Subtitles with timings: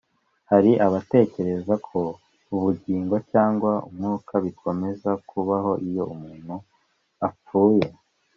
[0.51, 1.99] Hari abatekereza ko
[2.55, 6.55] ubugingo cyangwa umwuka bikomeza kubaho iyo umuntu
[7.27, 7.85] apfuye